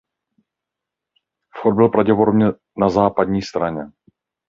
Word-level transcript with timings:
Vchod 1.53 1.73
byl 1.75 1.89
pravděpodobně 1.89 2.45
na 2.77 2.89
západní 2.89 3.41
straně. 3.41 3.81